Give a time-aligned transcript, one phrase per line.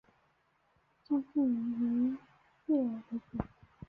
[1.03, 1.43] 经济以
[1.79, 2.17] 渔
[2.65, 3.37] 业为主。